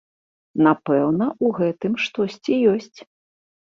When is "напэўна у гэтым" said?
0.67-1.93